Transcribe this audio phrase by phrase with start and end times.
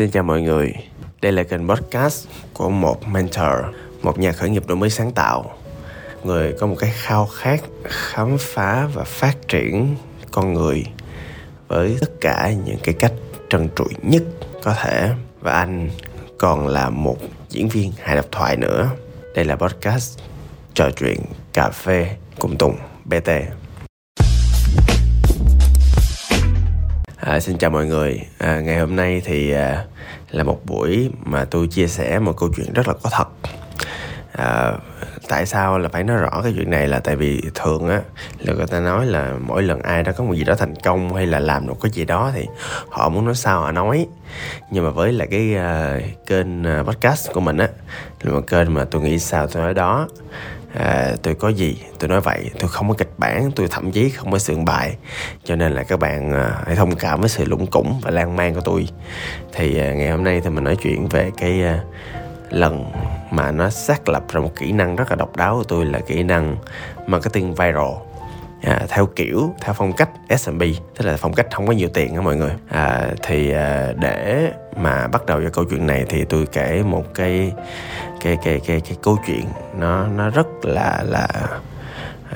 [0.00, 0.72] Xin chào mọi người,
[1.22, 5.54] đây là kênh podcast của một mentor, một nhà khởi nghiệp đổi mới sáng tạo.
[6.24, 9.96] Người có một cái khao khát khám phá và phát triển
[10.30, 10.84] con người
[11.68, 13.12] với tất cả những cái cách
[13.50, 14.22] trần trụi nhất
[14.62, 15.10] có thể.
[15.40, 15.90] Và anh
[16.38, 17.16] còn là một
[17.48, 18.90] diễn viên hài độc thoại nữa.
[19.34, 20.18] Đây là podcast
[20.74, 21.20] trò chuyện
[21.52, 23.30] cà phê cùng Tùng BT
[27.20, 28.20] À, xin chào mọi người.
[28.38, 29.84] À, ngày hôm nay thì à,
[30.30, 33.28] là một buổi mà tôi chia sẻ một câu chuyện rất là có thật.
[34.32, 34.72] À,
[35.28, 38.00] tại sao là phải nói rõ cái chuyện này là tại vì thường á
[38.38, 41.14] là người ta nói là mỗi lần ai đó có một gì đó thành công
[41.14, 42.46] hay là làm được cái gì đó thì
[42.88, 44.06] họ muốn nói sao họ nói
[44.70, 47.68] nhưng mà với là cái uh, kênh uh, podcast của mình á
[48.22, 50.08] là một kênh mà tôi nghĩ sao tôi nói đó
[50.74, 54.10] à, tôi có gì tôi nói vậy tôi không có kịch bản tôi thậm chí
[54.10, 54.96] không có sườn bài.
[55.44, 58.36] Cho nên là các bạn à, hãy thông cảm với sự lũng củng và lan
[58.36, 58.88] man của tôi.
[59.52, 61.80] Thì à, ngày hôm nay thì mình nói chuyện về cái à,
[62.50, 62.84] lần
[63.30, 65.98] mà nó xác lập ra một kỹ năng rất là độc đáo của tôi là
[65.98, 66.56] kỹ năng
[67.06, 68.09] marketing viral
[68.62, 70.62] à, theo kiểu theo phong cách S&P
[70.96, 72.52] tức là phong cách không có nhiều tiền đó mọi người.
[72.68, 77.04] À, thì à, để mà bắt đầu cho câu chuyện này thì tôi kể một
[77.14, 77.52] cái
[78.20, 79.44] cái cái cái cái câu chuyện
[79.78, 81.28] nó nó rất là là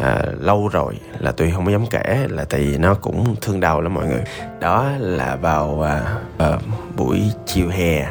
[0.00, 3.60] à, lâu rồi là tôi không có dám kể là tại vì nó cũng thương
[3.60, 4.22] đau lắm mọi người.
[4.60, 6.02] Đó là vào à,
[6.38, 6.58] à,
[6.96, 8.06] buổi chiều hè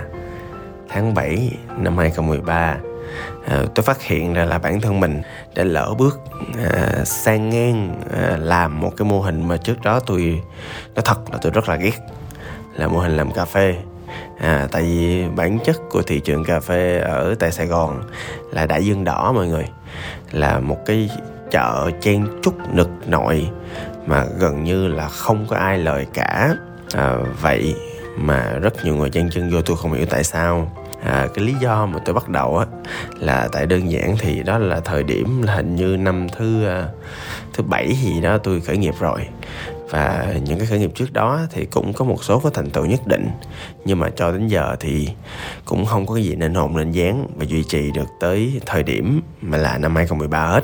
[0.89, 2.77] tháng 7 năm 2013
[3.47, 5.21] à, tôi phát hiện ra là bản thân mình
[5.55, 6.19] đã lỡ bước
[6.63, 10.41] à, sang ngang à, làm một cái mô hình mà trước đó tôi
[10.95, 11.99] nó thật là tôi rất là ghét
[12.75, 13.75] là mô hình làm cà phê.
[14.39, 18.03] À, tại vì bản chất của thị trường cà phê ở tại Sài Gòn
[18.51, 19.65] là đại dương đỏ mọi người
[20.31, 21.09] là một cái
[21.51, 23.49] chợ chen chúc nực nội
[24.05, 26.55] mà gần như là không có ai lời cả.
[26.93, 27.75] À, vậy
[28.17, 30.71] mà rất nhiều người chen chân vô tôi không hiểu tại sao
[31.05, 32.65] à, cái lý do mà tôi bắt đầu á
[33.19, 36.87] là tại đơn giản thì đó là thời điểm là hình như năm thứ à,
[37.53, 39.27] thứ bảy gì đó tôi khởi nghiệp rồi.
[39.89, 42.85] Và những cái khởi nghiệp trước đó thì cũng có một số có thành tựu
[42.85, 43.27] nhất định.
[43.85, 45.09] Nhưng mà cho đến giờ thì
[45.65, 48.83] cũng không có cái gì nên hồn nên dáng và duy trì được tới thời
[48.83, 50.63] điểm mà là năm 2013 hết.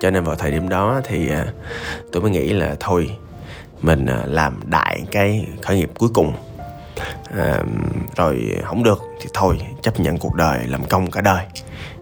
[0.00, 1.46] Cho nên vào thời điểm đó thì à,
[2.12, 3.10] tôi mới nghĩ là thôi
[3.82, 6.32] mình à, làm đại cái khởi nghiệp cuối cùng
[7.36, 7.62] à,
[8.16, 11.44] rồi không được thì thôi chấp nhận cuộc đời làm công cả đời.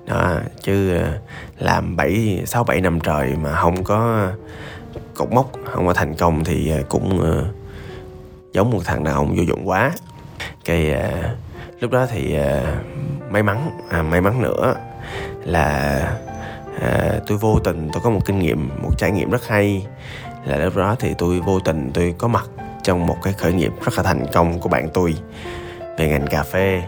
[0.07, 1.19] Đó chứ ờ,
[1.59, 4.29] làm bảy sáu bảy năm trời mà không có
[5.15, 7.47] cột mốc không có thành công thì ờ, cũng uh,
[8.53, 9.93] giống một thằng đàn ông vô dụng quá.
[10.65, 14.75] Cái uh, lúc đó thì uh, may mắn à, may mắn nữa
[15.45, 15.99] là
[16.81, 19.87] à, tôi vô tình tôi có một kinh nghiệm một trải nghiệm rất hay.
[20.45, 22.45] Là lúc đó thì tôi vô tình tôi có mặt
[22.83, 25.15] trong một cái khởi nghiệp rất là thành công của bạn tôi
[25.99, 26.83] về ngành cà phê.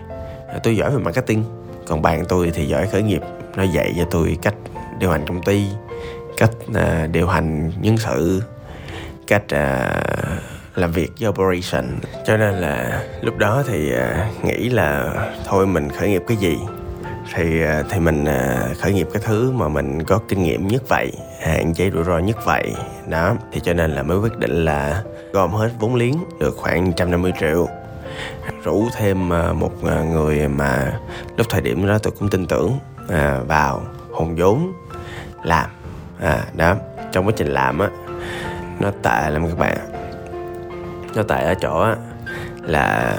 [0.63, 1.45] Tôi giỏi về marketing
[1.87, 3.21] còn bạn tôi thì giỏi khởi nghiệp
[3.57, 4.55] nó dạy cho tôi cách
[4.99, 5.67] điều hành công ty
[6.37, 8.43] cách uh, điều hành nhân sự
[9.27, 11.85] cách uh, làm việc với operation.
[12.27, 15.13] Cho nên là lúc đó thì uh, nghĩ là
[15.47, 16.57] thôi mình khởi nghiệp cái gì?
[17.35, 20.83] Thì à, thì mình à, khởi nghiệp cái thứ mà mình có kinh nghiệm nhất
[20.89, 22.75] vậy hạn chế rủi ro nhất vậy.
[23.09, 25.03] Đó thì cho nên là mới quyết định là
[25.33, 27.69] gom hết vốn liếng được khoảng 150 triệu.
[28.65, 31.01] Rủ thêm à, một người mà
[31.37, 32.79] lúc thời điểm đó tôi cũng tin tưởng
[33.09, 34.73] à, vào hùng vốn
[35.43, 35.71] làm.
[36.21, 36.75] À, đó
[37.13, 37.89] trong quá trình làm á
[38.81, 39.77] nó tệ lắm các bạn.
[41.15, 41.97] Nó tệ ở chỗ á
[42.63, 43.17] là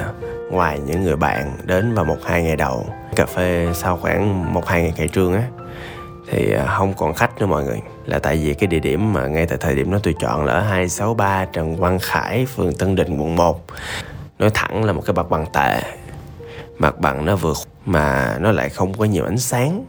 [0.52, 4.68] ngoài những người bạn đến vào một hai ngày đầu cà phê sau khoảng một
[4.68, 5.44] hai ngày khai trương á
[6.32, 7.82] thì à, không còn khách nữa mọi người.
[8.06, 10.54] Là tại vì cái địa điểm mà ngay tại thời điểm đó tôi chọn là
[10.54, 13.66] ở 263 Trần Quang Khải, phường Tân Định, quận 1
[14.40, 15.82] nói thẳng là một cái mặt bằng tệ
[16.78, 19.86] mặt bằng nó vượt mà nó lại không có nhiều ánh sáng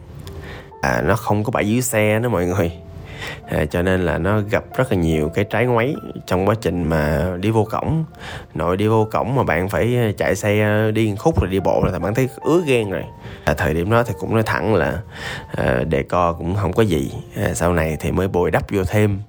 [0.83, 2.73] à, nó không có bãi dưới xe đó mọi người
[3.49, 5.94] à, cho nên là nó gặp rất là nhiều cái trái ngoáy
[6.26, 8.05] trong quá trình mà đi vô cổng.
[8.55, 11.61] Nội đi vô cổng mà bạn phải à, chạy xe à, đi khúc rồi đi
[11.61, 13.05] bộ là bạn thấy ứa ghen rồi.
[13.44, 14.99] À, thời điểm đó thì cũng nói thẳng là
[15.56, 17.11] à, đề co cũng không có gì.
[17.37, 19.20] À, sau này thì mới bồi đắp vô thêm.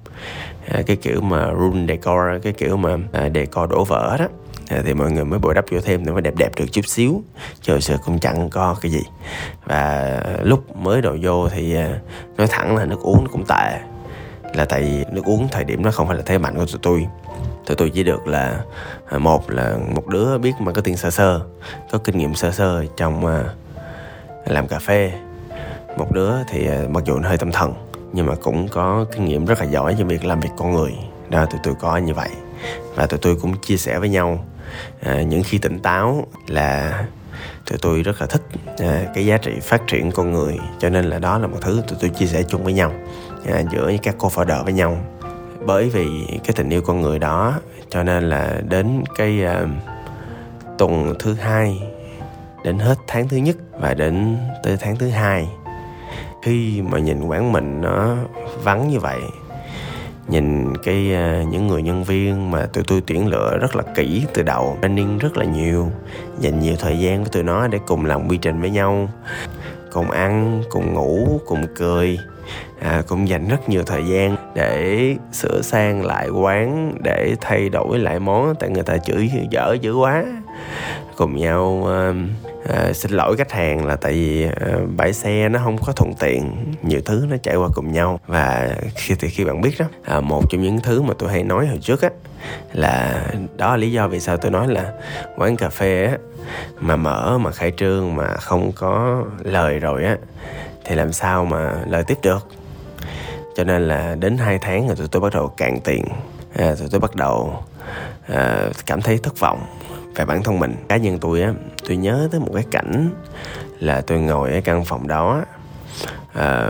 [0.68, 4.28] À, cái kiểu mà run decor cái kiểu mà à, decor đổ vỡ đó.
[4.70, 6.88] Ờ, thì mọi người mới bồi đắp vô thêm để mà đẹp đẹp được chút
[6.88, 7.22] xíu.
[7.62, 9.02] Chứ sợ cũng chẳng có cái gì.
[9.66, 12.00] Và lúc mới đầu vô thì ờ,
[12.38, 13.80] nói thẳng là nước uống nó cũng tệ.
[14.54, 16.80] Là tại vì nước uống thời điểm nó không phải là thế mạnh của tụi
[16.82, 17.08] tôi.
[17.66, 18.60] Tụi tôi chỉ được là
[19.10, 21.42] ờ, một là một đứa biết mà có tiền sơ sơ,
[21.92, 23.44] có kinh nghiệm sơ sơ trong
[24.46, 25.12] làm cà phê.
[25.98, 27.74] Một đứa thì mặc dù nó hơi tâm thần,
[28.14, 30.94] nhưng mà cũng có kinh nghiệm rất là giỏi trong việc làm việc con người.
[31.30, 32.30] Đó, tụi tôi có như vậy.
[32.96, 34.46] Và tụi tôi cũng chia sẻ với nhau
[35.02, 37.04] à, những khi tỉnh táo là
[37.70, 38.42] tụi tôi rất là thích
[38.78, 40.58] à, cái giá trị phát triển con người.
[40.80, 42.94] Cho nên là đó là một thứ tụi tôi chia sẻ chung với nhau
[43.48, 44.98] à, giữa các cô founder với nhau.
[45.66, 47.60] Bởi vì cái tình yêu con người đó
[47.90, 49.66] cho nên là đến cái à,
[50.78, 51.82] tuần thứ hai
[52.64, 55.48] đến hết tháng thứ nhất và đến tới tháng thứ hai
[56.42, 58.16] khi mà nhìn quán mình nó
[58.64, 59.20] vắng như vậy
[60.28, 64.26] nhìn cái uh, những người nhân viên mà tụi tôi tuyển lựa rất là kỹ
[64.34, 65.92] từ đầu training rất là nhiều
[66.40, 69.10] dành nhiều thời gian với tụi nó để cùng làm quy trình với nhau
[69.92, 72.20] cùng ăn cùng ngủ cùng cười
[72.80, 78.00] à, cũng dành rất nhiều thời gian để sửa sang lại quán để thay đổi
[78.00, 80.26] lại món tại người ta chửi dở dữ quá.
[81.16, 82.16] Cùng nhau uh,
[82.70, 86.14] uh, xin lỗi khách hàng là tại vì uh, bãi xe nó không có thuận
[86.20, 86.74] tiện.
[86.82, 88.20] Nhiều thứ nó chạy qua cùng nhau.
[88.28, 89.86] Và khi thì khi bạn biết đó
[90.18, 92.10] uh, một trong những thứ mà tôi hay nói hồi trước á
[92.74, 93.24] là
[93.58, 94.94] đó là lý do vì sao tôi nói là
[95.38, 96.18] quán cà phê á
[96.80, 100.18] mà mở mà khai trương mà không có lời rồi á
[100.86, 102.48] thì làm sao mà lời tiếp được?
[103.56, 106.04] Cho nên là đến 2 tháng rồi tụi tôi bắt đầu cạn tiền.
[106.56, 107.64] À, tụi tôi bắt đầu
[108.28, 109.66] à, cảm thấy thất vọng
[110.18, 110.76] về bản thân mình.
[110.88, 111.54] Cá nhân tôi á
[111.88, 113.10] tôi nhớ tới một cái cảnh
[113.80, 115.42] là tôi ngồi ở căn phòng đó
[116.34, 116.70] à,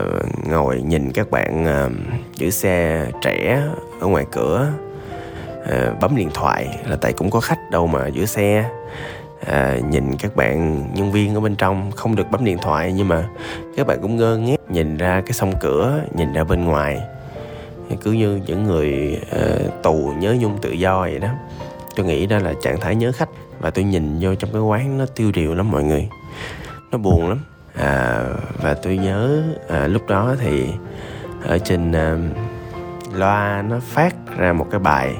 [0.49, 1.89] ngồi nhìn các bạn à,
[2.35, 3.63] giữ xe trẻ
[3.99, 4.67] ở ngoài cửa
[5.69, 8.69] à, bấm điện thoại là tại cũng có khách đâu mà giữ xe.
[9.45, 13.07] À, nhìn các bạn nhân viên ở bên trong không được bấm điện thoại nhưng
[13.07, 13.27] mà
[13.77, 17.01] các bạn cũng ngơ ngác nhìn ra cái sông cửa nhìn ra bên ngoài.
[18.01, 21.29] Cứ như những người uh, tù nhớ nhung tự do vậy đó
[21.97, 23.29] tôi nghĩ đó là trạng thái nhớ khách
[23.59, 26.09] và tôi nhìn vô trong cái quán nó tiêu điều lắm mọi người.
[26.91, 27.39] Nó buồn lắm.
[27.75, 28.23] À,
[28.61, 30.67] và tôi nhớ à, lúc đó thì
[31.43, 32.17] ở trên à,
[33.13, 35.15] loa nó phát ra một cái bài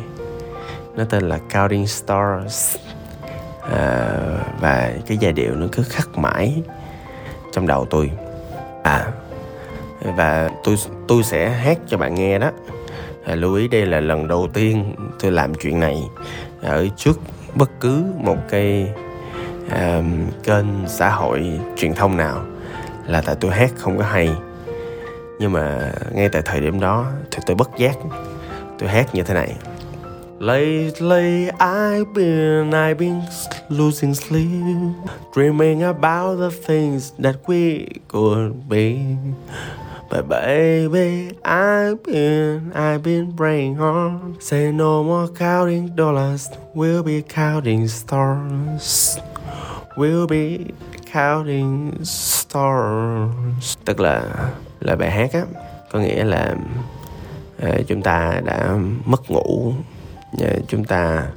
[0.95, 2.77] nó tên là Counting Stars.
[3.71, 4.09] À,
[4.59, 6.63] và cái giai điệu nó cứ khắc mãi
[7.53, 8.11] trong đầu tôi.
[8.83, 9.07] À
[10.01, 10.75] và tôi
[11.07, 12.51] tôi sẽ hát cho bạn nghe đó.
[13.25, 16.03] À, lưu ý đây là lần đầu tiên tôi làm chuyện này
[16.67, 17.19] ở trước
[17.55, 18.89] bất cứ một cái
[19.65, 20.05] uh,
[20.43, 22.45] kênh xã hội truyền thông nào
[23.07, 24.29] là tại tôi hát không có hay
[25.39, 27.97] nhưng mà ngay tại thời điểm đó thì tôi bất giác
[28.79, 29.55] tôi hát như thế này
[30.39, 33.21] Lately I've been, I've been
[33.69, 34.93] losing sleep,
[35.33, 39.17] dreaming about the things that we could be.
[40.09, 44.41] But baby, I've been, I've been praying hard.
[44.41, 49.19] Say no more counting dollars, we'll be counting stars.
[49.97, 50.71] We'll be
[51.11, 53.77] counting stars.
[53.85, 54.23] Tức là
[54.79, 55.41] là bài hát á,
[55.91, 56.55] có nghĩa là
[57.67, 59.73] uh, chúng ta đã mất ngủ
[60.43, 61.27] uh, chúng ta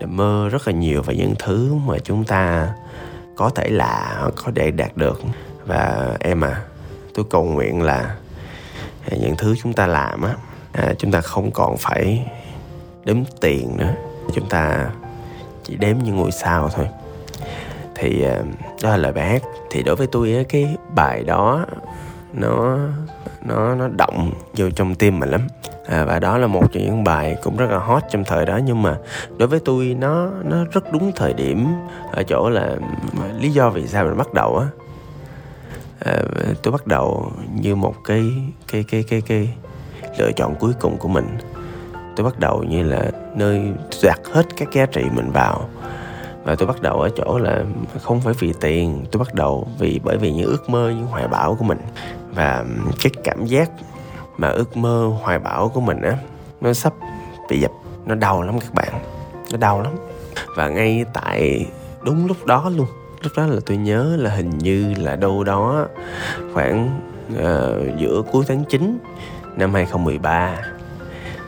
[0.00, 2.72] đã mơ rất là nhiều về những thứ mà chúng ta
[3.36, 5.22] có thể là có thể đạt được
[5.66, 6.62] và em à
[7.18, 8.16] tôi cầu nguyện là
[9.10, 10.34] à, những thứ chúng ta làm á
[10.72, 12.26] à, chúng ta không còn phải
[13.04, 13.94] đếm tiền nữa.
[14.34, 14.90] Chúng ta
[15.64, 16.86] chỉ đếm những ngôi sao thôi.
[17.94, 18.38] Thì à,
[18.82, 19.42] đó là lời bài hát.
[19.70, 21.66] Thì đối với tôi á cái bài đó
[22.32, 22.78] nó
[23.44, 25.46] nó nó động vô trong tim mình lắm.
[25.86, 28.60] À, và đó là một trong những bài cũng rất là hot trong thời đó.
[28.64, 28.96] Nhưng mà
[29.36, 31.66] đối với tôi nó nó rất đúng thời điểm
[32.12, 32.76] ở chỗ là
[33.38, 34.66] lý do vì sao mình bắt đầu á.
[36.00, 36.24] Ờ,
[36.62, 38.32] tôi bắt đầu như một cái
[38.72, 39.54] cái cái cái cái
[40.18, 41.38] lựa chọn cuối cùng của mình.
[42.16, 45.68] Tôi bắt đầu như là nơi đặt hết các giá trị mình vào.
[46.44, 47.64] Và tôi bắt đầu ở chỗ là
[48.02, 51.28] không phải vì tiền, tôi bắt đầu vì, bởi vì những ước mơ, những hoài
[51.28, 51.78] bão của mình.
[52.34, 52.64] Và
[53.02, 53.70] cái cảm giác
[54.36, 56.18] mà ước mơ, hoài bão của mình á,
[56.60, 56.92] nó sắp
[57.50, 57.70] bị dập,
[58.06, 58.92] nó đau lắm các bạn.
[59.52, 59.92] Nó đau lắm.
[60.56, 61.66] Và ngay tại
[62.02, 62.86] đúng lúc đó luôn
[63.22, 65.86] lúc đó là tôi nhớ là hình như là đâu đó
[66.52, 67.00] khoảng
[67.32, 68.98] uh, giữa cuối tháng 9
[69.56, 70.56] năm 2013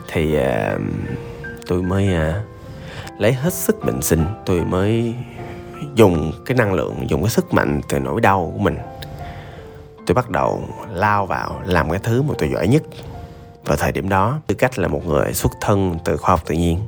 [0.07, 0.81] thì uh,
[1.67, 2.35] tôi mới uh,
[3.19, 5.15] lấy hết sức bình sinh tôi mới
[5.95, 8.77] dùng cái năng lượng dùng cái sức mạnh từ nỗi đau của mình.
[10.07, 10.63] Tôi bắt đầu
[10.93, 12.83] lao vào làm cái thứ mà tôi giỏi nhất
[13.65, 14.39] vào thời điểm đó.
[14.47, 16.79] Tư cách là một người xuất thân từ khoa học tự nhiên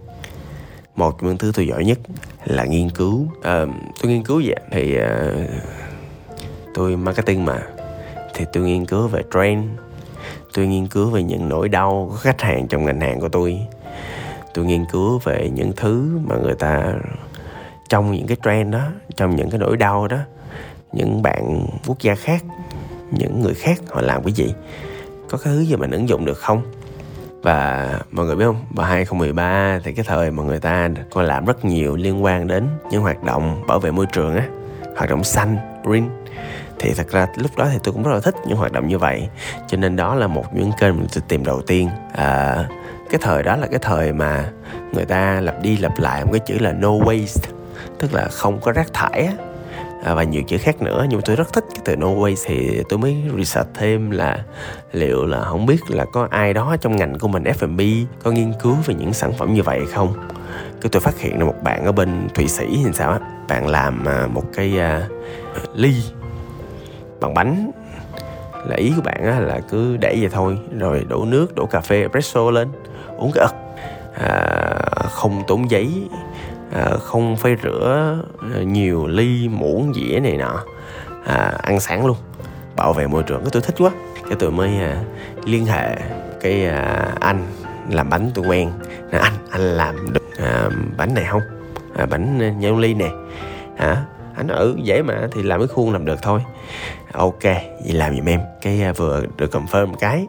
[0.96, 2.00] một trong những thứ tôi giỏi nhất
[2.46, 3.28] là nghiên cứu.
[3.42, 3.66] À,
[4.02, 5.32] tôi nghiên cứu vậy thì à,
[6.74, 7.68] tôi marketing mà.
[8.34, 9.66] Thì tôi nghiên cứu về trend.
[10.54, 13.60] Tôi nghiên cứu về những nỗi đau của khách hàng trong ngành hàng của tôi.
[14.54, 16.94] Tôi nghiên cứu về những thứ mà người ta
[17.90, 20.18] trong những cái trend đó trong những cái nỗi đau đó
[20.92, 22.44] những bạn quốc gia khác
[23.12, 24.54] những người khác họ làm cái gì?
[25.30, 26.62] Có cái thứ gì mình ứng dụng được không?
[27.44, 28.66] Và mọi người biết không?
[28.70, 32.68] Vào 2013 thì cái thời mà người ta còn làm rất nhiều liên quan đến
[32.92, 34.48] những hoạt động bảo vệ môi trường á
[34.98, 36.10] hoạt động xanh green.
[36.80, 38.98] Thì thật ra lúc đó thì tôi cũng rất là thích những hoạt động như
[38.98, 39.30] vậy.
[39.68, 41.90] Cho nên đó là một những kênh mình tìm đầu tiên.
[42.14, 42.66] À,
[43.10, 44.50] cái thời đó là cái thời mà
[44.94, 47.50] người ta lặp đi lặp lại một cái chữ là no waste
[48.00, 49.34] tức là không có rác thải á
[50.04, 52.84] à, và nhiều chữ khác nữa nhưng mà tôi rất thích cái từ Norway thì
[52.90, 54.44] tôi mới research thêm là
[54.92, 57.82] liệu là không biết là có ai đó trong ngành của mình F&B
[58.24, 60.14] có nghiên cứu về những sản phẩm như vậy không?
[60.82, 63.20] Cái tôi phát hiện là một bạn ở bên thụy sĩ thì sao á?
[63.48, 65.12] Bạn làm à, một cái uh,
[65.76, 65.94] ly
[67.20, 67.72] bằng bánh.
[68.68, 71.82] Là ý của bạn á, là cứ để vậy thôi rồi đổ nước đổ cà
[71.82, 72.68] phê espresso lên
[73.18, 73.56] uống cái ực
[74.14, 74.40] à,
[75.10, 76.08] không tốn giấy
[76.74, 78.18] à, không phải rửa
[78.54, 80.64] ờ, nhiều ly muỗng dĩa này nọ.
[81.26, 82.18] À, ăn sáng luôn.
[82.76, 83.42] Bảo vệ môi trường.
[83.42, 83.92] Cái tôi thích quá.
[84.24, 84.98] Cái tôi mới à,
[85.46, 85.96] liên hệ
[86.42, 87.46] cái à, anh
[87.90, 88.72] làm bánh tôi quen.
[89.12, 91.42] Nè anh anh làm được à, bánh này không?
[91.96, 93.10] À, bánh à, nhau ly nè.
[93.78, 94.04] Hả?
[94.36, 96.40] Anh ở dễ mà thì làm cái khuôn làm được thôi.
[97.14, 98.40] Ok vậy làm giùm em.
[98.62, 100.28] Cái à, vừa được confirm một cái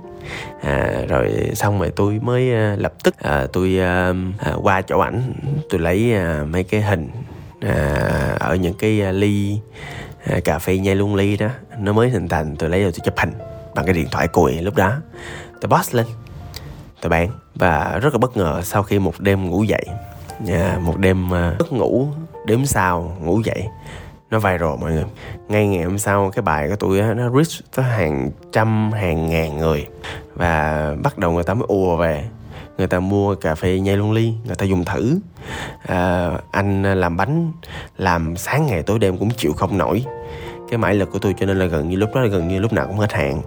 [0.62, 4.99] à, rồi xong rồi tôi mới à, lập tức à, tôi à, à, qua chỗ
[4.99, 5.33] ảnh.
[5.71, 7.09] Tôi lấy à, mấy cái hình
[7.61, 9.59] à, ở những cái à, ly
[10.26, 11.49] à, cà phê nhai luôn ly đó.
[11.78, 13.33] Nó mới hình thành tôi lấy rồi tôi chụp hình
[13.75, 14.93] bằng cái điện thoại cùi lúc đó.
[15.61, 16.07] Tôi post lên
[17.00, 19.85] tôi bán và rất là bất ngờ sau khi một đêm ngủ dậy.
[20.49, 22.09] À, một đêm à, giấc ngủ
[22.47, 23.66] đếm sao ngủ dậy
[24.35, 25.05] nó viral mọi người.
[25.49, 29.31] Ngay ngày hôm sau cái bài của tôi á, nó reach tới hàng trăm hàng
[29.31, 29.87] ngàn người.
[30.35, 32.25] Và bắt đầu người ta mới ùa về.
[32.79, 35.19] Người ta mua cà phê nhai luôn ly người ta dùng thử.
[35.87, 37.53] À, anh làm bánh
[37.99, 40.05] làm sáng ngày tối đêm cũng chịu không nổi.
[40.71, 42.59] Cái mãi lực của tôi cho nên là gần như lúc đó là gần như
[42.59, 43.43] lúc nào cũng hết hạn.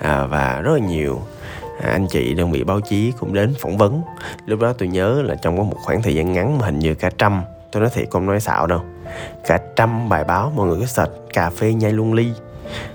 [0.00, 1.20] À, và rất là nhiều
[1.82, 4.02] à, anh chị đơn vị báo chí cũng đến phỏng vấn.
[4.46, 6.94] Lúc đó tôi nhớ là trong có một khoảng thời gian ngắn mà hình như
[6.94, 8.80] cả trăm tôi nói thiệt không nói xạo đâu.
[9.46, 12.32] Cả trăm bài báo mọi người cứ search cà phê nhai luôn ly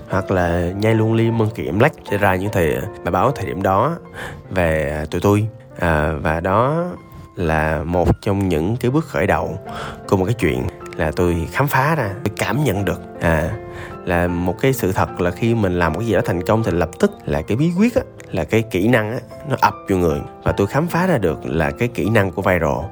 [0.08, 3.46] hoặc là nhai luôn ly mân kiểm lách sẽ ra những thời bài báo thời
[3.46, 3.96] điểm đó
[4.50, 5.48] về tụi tôi.
[5.78, 6.84] À, và đó
[7.36, 9.58] là một trong những cái bước khởi đầu
[10.08, 10.66] của một cái chuyện
[10.96, 13.50] là tôi khám phá ra tôi cảm nhận được à
[14.04, 16.70] là một cái sự thật là khi mình làm cái gì đó thành công thì
[16.70, 19.18] lập tức là cái bí quyết á là cái kỹ năng á
[19.48, 20.20] nó ập vô người.
[20.42, 22.84] Và tôi khám phá ra được là cái kỹ năng của viral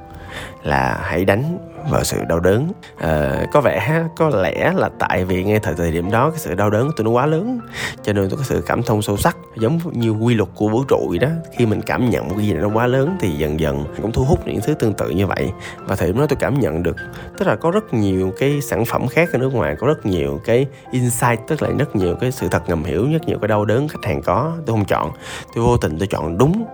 [0.63, 1.57] là hãy đánh
[1.89, 2.71] và sự đau đớn.
[2.97, 6.55] À, có vẻ có lẽ là tại vì ngay thời thời điểm đó cái sự
[6.55, 7.59] đau đớn của tôi nó quá lớn
[8.03, 10.83] cho nên tôi có sự cảm thông sâu sắc giống như quy luật của vũ
[10.83, 11.29] trụ vậy đó.
[11.57, 14.23] Khi mình cảm nhận một cái gì nó quá lớn thì dần dần cũng thu
[14.23, 15.51] hút những thứ tương tự như vậy.
[15.85, 16.95] Và thời điểm đó tôi cảm nhận được
[17.37, 20.41] tức là có rất nhiều cái sản phẩm khác ở nước ngoài có rất nhiều
[20.45, 23.65] cái insight tức là rất nhiều cái sự thật ngầm hiểu rất nhiều cái đau
[23.65, 25.11] đớn khách hàng có tôi không chọn.
[25.55, 26.65] Tôi vô tình tôi chọn đúng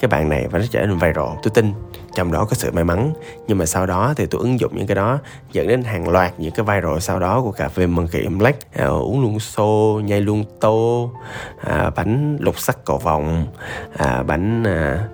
[0.00, 1.72] cái bạn này và nó trở nên viral tôi tin.
[2.14, 3.12] Trong đó có sự may mắn.
[3.48, 5.18] Nhưng mà sau đó thì tôi ứng dụng những cái đó
[5.52, 8.84] dẫn đến hàng loạt những cái viral sau đó của cà phê Monkey Black à,
[8.84, 11.10] ờ, uống luôn xô nhai luôn tô
[11.60, 13.46] à, bánh lục sắc cầu vòng
[13.96, 15.08] à, bánh à,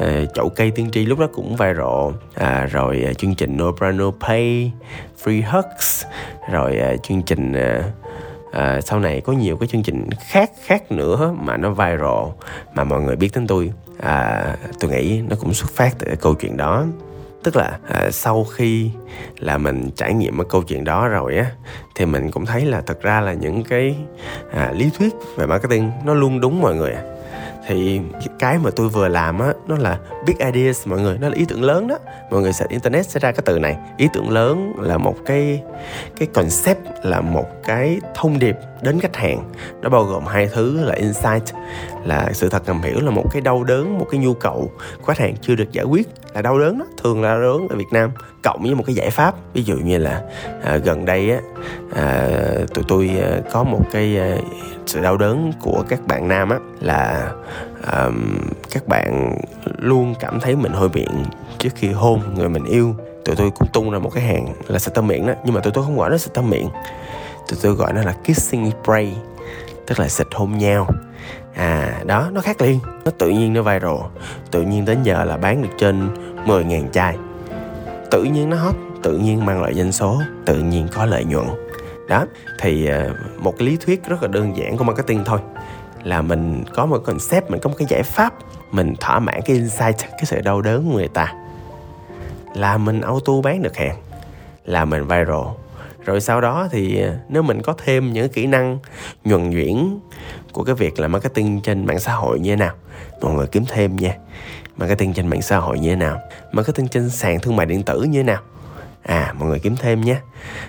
[0.00, 2.12] à, chậu cây tiên tri lúc đó cũng viral.
[2.34, 4.72] À, rồi à, chương trình No Brand No Pay
[5.24, 6.04] Free Hugs
[6.50, 7.82] rồi à, chương trình à,
[8.54, 12.28] à, sau này có nhiều cái chương trình khác khác nữa mà nó viral
[12.74, 13.72] mà mọi người biết đến tôi.
[14.00, 14.44] À,
[14.80, 16.84] tôi nghĩ nó cũng xuất phát từ câu chuyện đó.
[17.42, 18.90] Tức là à, sau khi
[19.38, 21.46] là mình trải nghiệm cái câu chuyện đó rồi á
[21.94, 23.96] thì mình cũng thấy là thật ra là những cái
[24.52, 26.94] à, lý thuyết về marketing nó luôn đúng mọi người
[27.66, 28.00] thì
[28.38, 31.44] cái mà tôi vừa làm á nó là big ideas mọi người nó là ý
[31.48, 31.98] tưởng lớn đó.
[32.30, 33.76] Mọi người search internet sẽ ra cái từ này.
[33.96, 35.62] Ý tưởng lớn là một cái
[36.16, 39.50] cái concept là một cái thông điệp đến khách hàng.
[39.82, 41.42] Nó bao gồm hai thứ là insight
[42.04, 45.06] là sự thật ngầm hiểu là một cái đau đớn một cái nhu cầu của
[45.06, 46.08] khách hàng chưa được giải quyết.
[46.34, 48.10] Là đau đớn đó thường là đau đớn ở Việt Nam
[48.42, 49.34] cộng với một cái giải pháp.
[49.52, 50.22] Ví dụ như là
[50.64, 51.38] à, gần đây á
[51.94, 52.28] à,
[52.74, 54.36] tụi tôi à, có một cái à,
[54.86, 57.32] sự đau đớn của các bạn nam á là
[57.92, 58.38] um,
[58.70, 59.38] các bạn
[59.78, 61.24] luôn cảm thấy mình hơi miệng
[61.58, 64.78] trước khi hôn người mình yêu tụi tôi cũng tung ra một cái hàng là
[64.78, 65.32] xịt tăm miệng đó.
[65.44, 66.68] Nhưng mà tụi tôi không gọi nó xịt tăm miệng.
[67.48, 69.16] Tụi tôi gọi nó là kissing spray,
[69.86, 70.86] tức là xịt hôn nhau.
[71.54, 72.78] À đó, nó khác liền.
[73.04, 73.96] Nó tự nhiên nó viral.
[74.50, 76.08] Tự nhiên đến giờ là bán được trên
[76.46, 77.16] 10.000 chai.
[78.10, 81.46] Tự nhiên nó hot, tự nhiên mang lại doanh số, tự nhiên có lợi nhuận.
[82.08, 82.26] Đó,
[82.60, 85.40] thì à, một cái lý thuyết rất là đơn giản của marketing thôi.
[86.02, 88.34] Là mình có một concept, mình có một cái giải pháp,
[88.70, 91.32] mình thỏa mãn cái insight, cái sự đau đớn của người ta
[92.54, 93.96] là mình auto bán được hàng
[94.64, 95.46] là mình viral.
[96.04, 98.78] Rồi sau đó thì à, nếu mình có thêm những kỹ năng
[99.24, 99.98] nhuần nhuyễn
[100.52, 102.74] của cái việc là marketing trên mạng xã hội như thế nào
[103.20, 104.16] mọi người kiếm thêm nha.
[104.76, 106.18] Marketing trên mạng xã hội như thế nào
[106.52, 108.42] marketing trên sàn thương mại điện tử như thế nào.
[109.02, 110.16] À mọi người kiếm thêm nhé.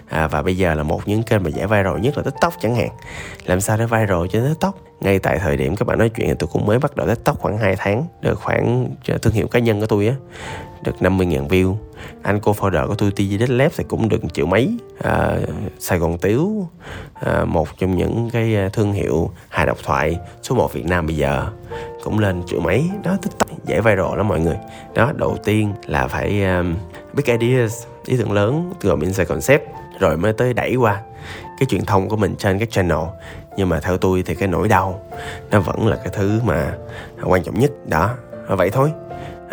[0.10, 2.76] À, và bây giờ là một những kênh mà giải viral nhất là tiktok chẳng
[2.76, 2.90] hạn.
[3.46, 4.85] Làm sao để viral trên tiktok?
[5.00, 7.40] Ngay tại thời điểm các bạn nói chuyện thì tôi cũng mới bắt đầu tiktok
[7.40, 8.90] khoảng 2 tháng được khoảng
[9.22, 10.16] thương hiệu cá nhân của tôi á
[10.86, 11.76] được 50.000 view.
[12.22, 14.78] Anh cô founder của tôi TG Lab thì cũng được triệu mấy.
[15.04, 15.38] À,
[15.80, 16.68] Sài Gòn Tiếu
[17.14, 21.08] à, một trong những cái à, thương hiệu hài độc thoại số 1 Việt Nam
[21.08, 21.48] bây giờ
[22.04, 22.90] cũng lên triệu mấy.
[23.04, 24.58] Đó tiktok dễ viral lắm mọi người.
[24.94, 26.76] Đó đầu tiên là phải um,
[27.14, 29.64] big ideas ý tưởng lớn gồm insight concept
[30.00, 31.02] rồi mới tới đẩy qua
[31.60, 33.08] cái truyền thông của mình trên các channel.
[33.58, 35.02] Nhưng mà theo tôi thì cái nỗi đau
[35.52, 36.74] nó vẫn là cái thứ mà
[37.24, 37.72] quan trọng nhất.
[37.88, 38.16] Đó
[38.48, 38.92] vậy thôi.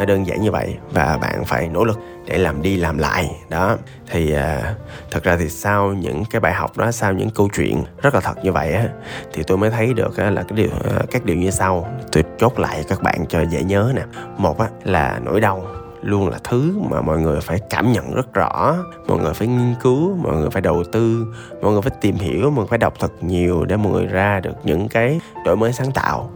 [0.06, 3.30] Đơn giản như vậy và bạn phải nỗ lực để làm đi làm lại.
[3.48, 3.76] Đó
[4.10, 4.74] thì à,
[5.10, 8.20] thật ra thì sau những cái bài học đó sau những câu chuyện rất là
[8.20, 8.88] thật như vậy á
[9.32, 11.88] thì tôi mới thấy được á, là cái điều à, các điều như sau.
[12.12, 14.02] Tôi chốt lại các bạn cho dễ nhớ nè.
[14.36, 15.66] Một á, là nỗi đau
[16.02, 18.76] luôn là thứ mà mọi người phải cảm nhận rất rõ.
[19.06, 21.26] Mọi người phải nghiên cứu mọi người phải đầu tư
[21.62, 24.40] mọi người phải tìm hiểu mọi người phải đọc thật nhiều để mọi người ra
[24.40, 26.30] được những cái đổi mới sáng tạo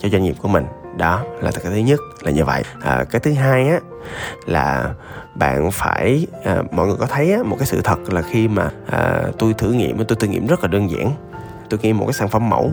[0.00, 0.64] cho doanh nghiệp của mình.
[0.96, 2.62] Đó là cái thứ nhất là như vậy.
[2.82, 3.80] À, cái thứ hai á
[4.46, 4.94] là
[5.34, 8.70] bạn phải à, mọi người có thấy á, một cái sự thật là khi mà
[8.90, 11.12] à, tôi thử nghiệm tôi thử nghiệm rất là đơn giản.
[11.70, 12.70] Tôi nghiệm một cái sản phẩm mẫu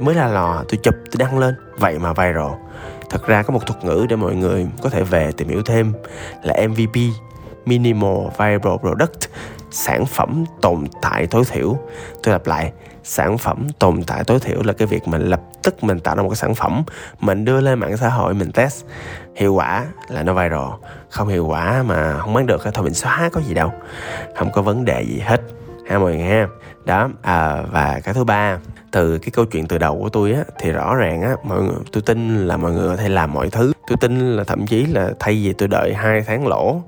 [0.00, 2.52] mới ra lò tôi chụp tôi đăng lên vậy mà viral
[3.12, 5.92] thật ra có một thuật ngữ để mọi người có thể về tìm hiểu thêm
[6.42, 6.96] là MVP
[7.64, 9.30] Minimal Viable Product
[9.70, 11.78] sản phẩm tồn tại tối thiểu.
[12.22, 12.72] Tôi lặp lại
[13.04, 16.22] sản phẩm tồn tại tối thiểu là cái việc mình lập tức mình tạo ra
[16.22, 16.82] một cái sản phẩm
[17.20, 18.84] mình đưa lên mạng xã hội mình test.
[19.36, 20.70] Hiệu quả là nó viral.
[21.10, 23.72] Không hiệu quả mà không bán được thôi mình xóa có gì đâu.
[24.36, 25.40] Không có vấn đề gì hết.
[25.88, 26.46] Ha mọi người ha.
[26.84, 28.58] Đó à, và cái thứ ba
[28.92, 31.76] từ cái câu chuyện từ đầu của tôi á, thì rõ ràng á, mọi người
[31.92, 33.72] tôi tin là mọi người có thể làm mọi thứ.
[33.86, 36.82] Tôi tin là thậm chí là thay vì tôi đợi hai tháng lỗ,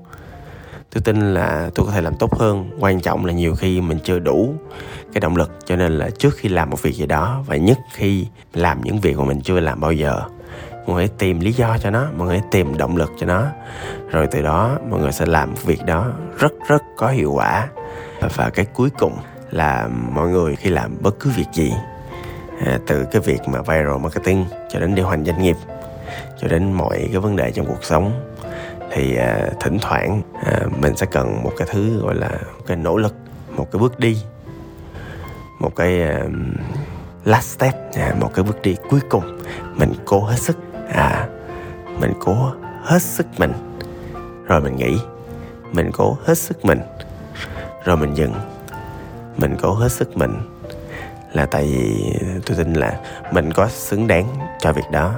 [0.93, 2.69] tôi tin là tôi có thể làm tốt hơn.
[2.79, 4.53] Quan trọng là nhiều khi mình chưa đủ
[5.13, 7.77] cái động lực, cho nên là trước khi làm một việc gì đó, và nhất
[7.93, 10.21] khi làm những việc mà mình chưa làm bao giờ,
[10.87, 13.43] mọi người tìm lý do cho nó, mọi người tìm động lực cho nó.
[14.11, 16.07] Rồi từ đó, mọi người sẽ làm việc đó
[16.39, 17.67] rất rất có hiệu quả.
[18.35, 19.13] Và cái cuối cùng
[19.51, 21.71] là mọi người khi làm bất cứ việc gì
[22.65, 25.55] à, từ cái việc mà viral marketing cho đến điều hành doanh nghiệp
[26.41, 28.11] cho đến mọi cái vấn đề trong cuộc sống
[28.91, 32.77] thì à, thỉnh thoảng à, mình sẽ cần một cái thứ gọi là một cái
[32.77, 33.15] nỗ lực
[33.55, 34.17] một cái bước đi
[35.59, 36.25] một cái à,
[37.25, 39.39] last step à, một cái bước đi cuối cùng.
[39.75, 40.57] Mình cố hết sức
[40.93, 41.27] à
[41.99, 42.51] mình cố
[42.83, 43.53] hết sức mình
[44.45, 44.97] rồi mình nghĩ.
[45.71, 46.79] Mình cố hết sức mình
[47.85, 48.33] rồi mình dừng.
[49.37, 50.33] Mình cố hết sức mình
[51.35, 52.13] là tại vì
[52.45, 52.99] tôi tin là
[53.31, 54.25] mình có xứng đáng
[54.59, 55.13] cho việc đó.